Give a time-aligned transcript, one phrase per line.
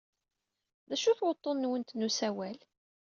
[0.89, 2.57] D acu-t wuḍḍun-nwent n usawal?